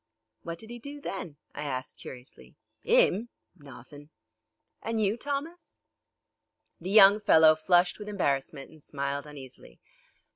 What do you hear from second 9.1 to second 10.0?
uneasily.